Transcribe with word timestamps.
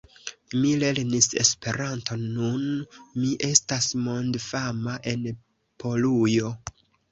Mi 0.61 0.69
lernis 0.83 1.27
Esperanton, 1.43 2.23
nun 2.39 2.65
mi 2.95 3.31
estas 3.49 3.91
mondfama 4.09 4.99
en 5.15 5.31
Polujo. 5.87 6.53